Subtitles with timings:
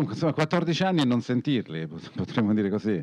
[0.00, 3.02] Insomma, 14 anni e non sentirli, potremmo dire così.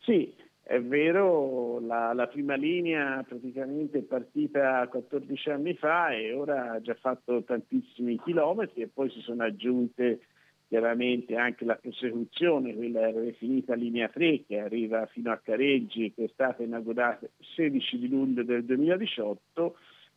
[0.00, 6.72] Sì, è vero, la, la, prima linea praticamente è partita 14 anni fa e ora
[6.72, 10.20] ha già fatto tantissimi chilometri e poi si sono aggiunte
[10.68, 16.24] chiaramente anche la prosecuzione, quella era definita linea 3 che arriva fino a Careggi, che
[16.24, 19.76] è stata inaugurata il 16 di luglio del 2018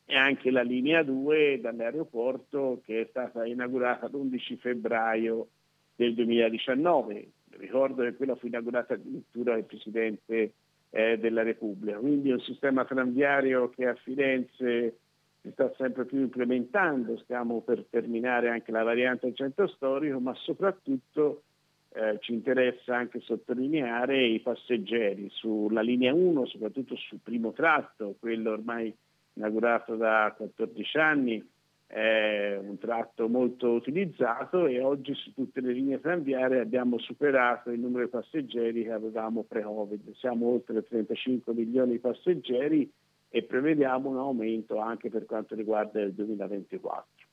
[0.09, 5.49] e anche la linea 2 dall'aeroporto che è stata inaugurata l'11 febbraio
[5.95, 7.27] del 2019.
[7.57, 10.53] Ricordo che quella fu inaugurata addirittura dal Presidente
[10.91, 14.97] eh, della Repubblica, quindi un sistema tranviario che a Firenze
[15.41, 20.33] si sta sempre più implementando, stiamo per terminare anche la variante al centro storico, ma
[20.35, 21.43] soprattutto
[21.89, 28.51] eh, ci interessa anche sottolineare i passeggeri sulla linea 1, soprattutto sul primo tratto, quello
[28.51, 28.95] ormai
[29.37, 31.49] inaugurato da 14 anni,
[31.87, 37.79] è un tratto molto utilizzato e oggi su tutte le linee tranviarie abbiamo superato il
[37.79, 40.13] numero di passeggeri che avevamo pre-Covid.
[40.15, 42.91] Siamo oltre 35 milioni di passeggeri
[43.29, 47.26] e prevediamo un aumento anche per quanto riguarda il 2024.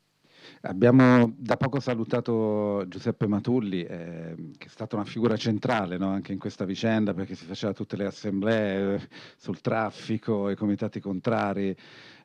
[0.62, 6.08] Abbiamo da poco salutato Giuseppe Matulli, eh, che è stata una figura centrale no?
[6.08, 9.00] anche in questa vicenda perché si faceva tutte le assemblee eh,
[9.36, 11.76] sul traffico, i comitati contrari.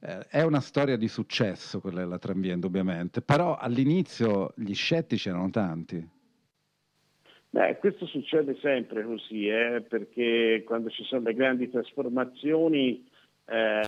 [0.01, 5.49] Eh, è una storia di successo quella della Tramvia, indubbiamente, però all'inizio gli scettici erano
[5.49, 6.17] tanti.
[7.51, 13.03] Beh, questo succede sempre così, eh, perché quando ci sono le grandi trasformazioni
[13.45, 13.87] eh,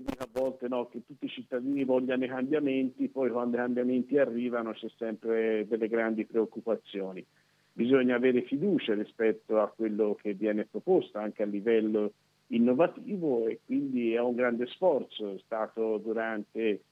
[0.00, 4.18] dico a volte no, che tutti i cittadini vogliano i cambiamenti, poi quando i cambiamenti
[4.18, 7.24] arrivano c'è sempre delle grandi preoccupazioni.
[7.72, 12.12] Bisogna avere fiducia rispetto a quello che viene proposto anche a livello
[12.48, 16.82] innovativo e quindi è un grande sforzo, è stato durante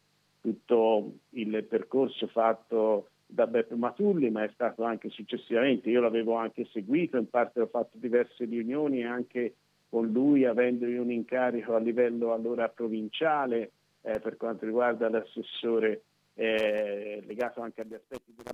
[0.41, 6.67] tutto il percorso fatto da Beppe Matulli, ma è stato anche successivamente, io l'avevo anche
[6.73, 9.55] seguito, in parte ho fatto diverse riunioni anche
[9.91, 17.23] con lui avendo un incarico a livello allora provinciale eh, per quanto riguarda l'assessore eh,
[17.27, 18.53] legato anche agli aspetti della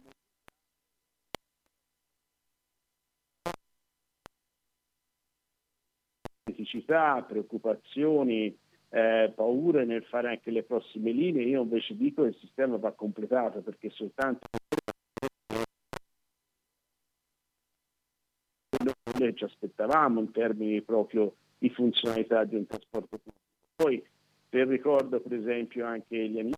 [6.42, 8.56] criticità, preoccupazioni,
[8.88, 11.44] eh, paure nel fare anche le prossime linee.
[11.44, 14.48] Io invece dico che il sistema va completato perché soltanto
[19.16, 23.38] che ci aspettavamo in termini proprio di funzionalità di un trasporto pubblico.
[23.74, 24.02] Poi
[24.48, 26.54] per ricordo per esempio anche gli amici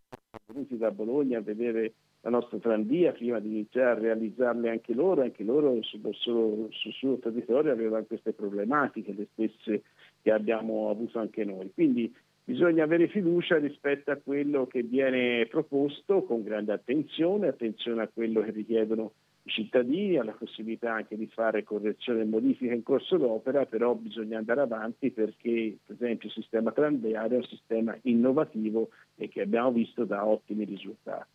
[0.47, 5.23] venuti da Bologna a vedere la nostra tranvia prima di iniziare a realizzarle anche loro,
[5.23, 9.83] anche loro sul, sul, sul suo territorio avevano queste problematiche, le stesse
[10.21, 11.71] che abbiamo avuto anche noi.
[11.73, 12.13] Quindi
[12.45, 18.43] bisogna avere fiducia rispetto a quello che viene proposto con grande attenzione, attenzione a quello
[18.43, 19.13] che richiedono
[19.49, 24.39] i cittadini, alla possibilità anche di fare correzione e modifiche in corso d'opera, però bisogna
[24.39, 29.73] andare avanti perché per esempio il sistema tranviario è un sistema innovativo e che abbiamo
[29.73, 31.31] visto da ottimi risultati.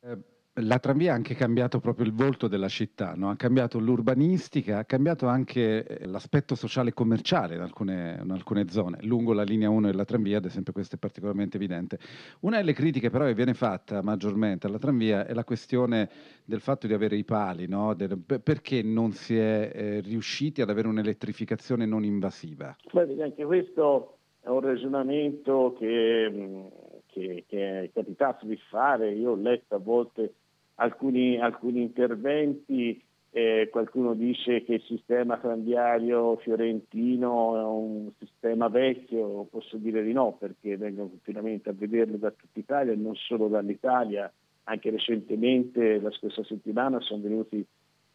[0.00, 0.18] Eh,
[0.58, 3.28] la tramvia ha anche cambiato proprio il volto della città, no?
[3.28, 8.68] ha cambiato l'urbanistica, ha cambiato anche eh, l'aspetto sociale e commerciale in alcune, in alcune,
[8.68, 8.98] zone.
[9.00, 11.98] Lungo la linea 1 della tramvia, ad esempio, questo è particolarmente evidente.
[12.40, 16.08] Una delle critiche però che viene fatta maggiormente alla tramvia è la questione
[16.44, 17.94] del fatto di avere i pali, no?
[17.94, 22.76] del, perché non si è eh, riusciti ad avere un'elettrificazione non invasiva?
[22.92, 26.70] Beh, anche questo è un ragionamento che,
[27.06, 30.34] che, che è capitato di fare, io ho letto a volte
[30.76, 39.48] alcuni, alcuni interventi, eh, qualcuno dice che il sistema tranviario fiorentino è un sistema vecchio,
[39.50, 43.48] posso dire di no perché vengo continuamente a vederlo da tutta Italia e non solo
[43.48, 44.32] dall'Italia,
[44.64, 47.66] anche recentemente, la scorsa settimana, sono venuti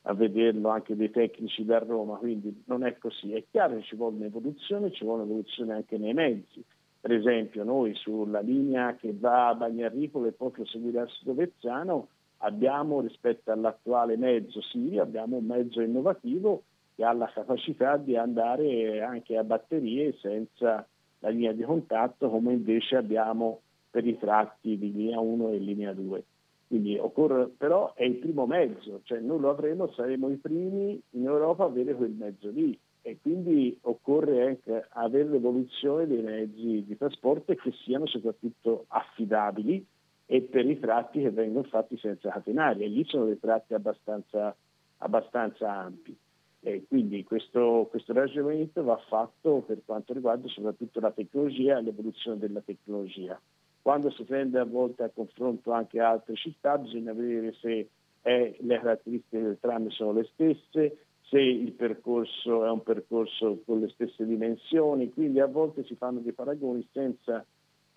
[0.04, 3.34] a vederlo anche dei tecnici da Roma, quindi non è così.
[3.34, 6.64] È chiaro che ci vuole un'evoluzione, ci vuole un'evoluzione anche nei mezzi.
[7.02, 12.08] Per esempio noi sulla linea che va a Bagnarripolo e poi proseguire a Sudovezzano
[12.40, 16.64] abbiamo rispetto all'attuale mezzo Siria, abbiamo un mezzo innovativo
[16.96, 20.86] che ha la capacità di andare anche a batterie senza
[21.20, 25.94] la linea di contatto come invece abbiamo per i tratti di linea 1 e linea
[25.94, 26.24] 2.
[26.68, 31.26] Quindi occorre, però è il primo mezzo, cioè noi lo avremo, saremo i primi in
[31.26, 36.98] Europa a avere quel mezzo lì e quindi occorre anche avere l'evoluzione dei mezzi di
[36.98, 39.84] trasporto che siano soprattutto affidabili
[40.32, 44.56] e per i tratti che vengono fatti senza catenari e lì sono dei tratti abbastanza,
[44.98, 46.16] abbastanza ampi.
[46.62, 52.38] E quindi questo, questo, ragionamento va fatto per quanto riguarda soprattutto la tecnologia e l'evoluzione
[52.38, 53.42] della tecnologia.
[53.82, 57.90] Quando si prende a volte a confronto anche altre città bisogna vedere se
[58.22, 63.80] è, le caratteristiche del tram sono le stesse, se il percorso è un percorso con
[63.80, 67.44] le stesse dimensioni, quindi a volte si fanno dei paragoni senza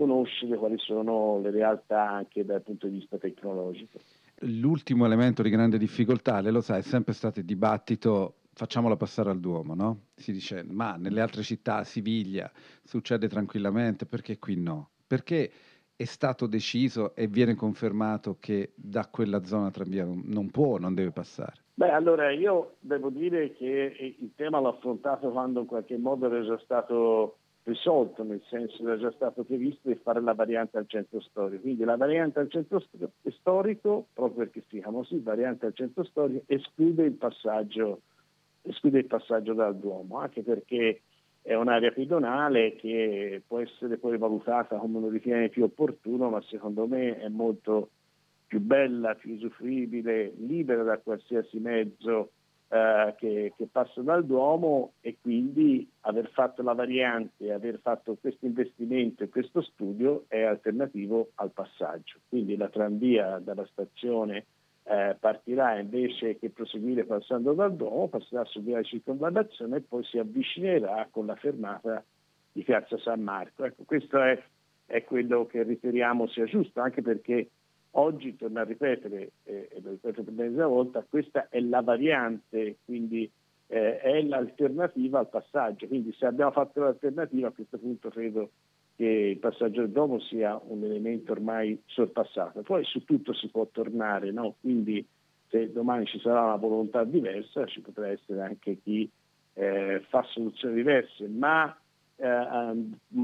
[0.02, 3.98] conoscere quali sono le realtà anche dal punto di vista tecnologico.
[4.40, 9.30] L'ultimo elemento di grande difficoltà, lei lo sa, è sempre stato il dibattito facciamola passare
[9.30, 10.00] al Duomo, no?
[10.14, 12.50] Si dice, ma nelle altre città, Siviglia,
[12.82, 14.90] succede tranquillamente, perché qui no?
[15.06, 15.50] Perché
[15.94, 21.12] è stato deciso e viene confermato che da quella zona tranvia non può, non deve
[21.12, 21.60] passare?
[21.74, 26.44] Beh, allora io devo dire che il tema l'ho affrontato quando in qualche modo era
[26.44, 31.20] già stato risolto, nel senso era già stato previsto di fare la variante al centro
[31.20, 31.62] storico.
[31.62, 32.82] Quindi la variante al centro
[33.40, 38.00] storico, proprio perché si chiama così, variante al centro storico, esclude il passaggio,
[38.62, 41.02] esclude il passaggio dal Duomo, anche perché
[41.40, 46.86] è un'area pedonale che può essere poi valutata come lo ritiene più opportuno, ma secondo
[46.86, 47.90] me è molto
[48.46, 52.32] più bella, più usufruibile, libera da qualsiasi mezzo
[52.72, 58.46] eh, che, che, passa dal Duomo e quindi aver fatto la variante, aver fatto questo
[58.46, 62.20] investimento e questo studio è alternativo al passaggio.
[62.30, 64.46] Quindi la tranvia dalla stazione
[64.84, 70.02] eh, partirà invece che proseguire passando dal Duomo, passerà su via di circonvallazione e poi
[70.04, 72.02] si avvicinerà con la fermata
[72.52, 73.64] di Piazza San Marco.
[73.64, 74.42] Ecco, questo è,
[74.86, 77.50] è quello che riteniamo sia giusto, anche perché
[77.94, 82.76] Oggi, torno a ripetere, eh, e lo ripeto per l'ennesima volta, questa è la variante,
[82.84, 83.30] quindi
[83.66, 85.86] eh, è l'alternativa al passaggio.
[85.86, 88.50] Quindi se abbiamo fatto l'alternativa, a questo punto credo
[88.96, 92.62] che il passaggio del domo sia un elemento ormai sorpassato.
[92.62, 94.54] Poi su tutto si può tornare, no?
[94.60, 95.06] quindi
[95.48, 99.10] se domani ci sarà una volontà diversa ci potrà essere anche chi
[99.54, 101.76] eh, fa soluzioni diverse, ma
[102.16, 102.76] eh,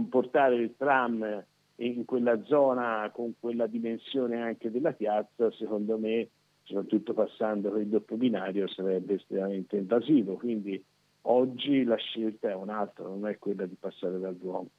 [0.09, 1.45] portare il tram
[1.81, 6.29] in quella zona con quella dimensione anche della piazza, secondo me,
[6.63, 10.35] soprattutto passando per il doppio binario, sarebbe estremamente invasivo.
[10.35, 10.83] Quindi
[11.23, 14.71] oggi la scelta è un'altra, non è quella di passare dal Duomo.